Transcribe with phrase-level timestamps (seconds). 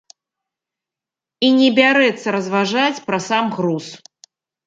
[1.47, 3.85] І не бярэцца разважаць пра сам груз.